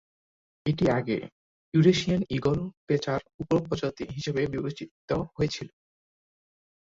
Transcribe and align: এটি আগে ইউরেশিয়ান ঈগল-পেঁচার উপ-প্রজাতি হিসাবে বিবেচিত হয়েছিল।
এটি 0.65 0.85
আগে 0.91 1.17
ইউরেশিয়ান 1.73 2.21
ঈগল-পেঁচার 2.35 3.19
উপ-প্রজাতি 3.41 4.03
হিসাবে 4.15 4.41
বিবেচিত 4.53 4.89
হয়েছিল। 5.35 5.67